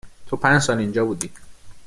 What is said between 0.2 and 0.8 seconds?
تو پنج سال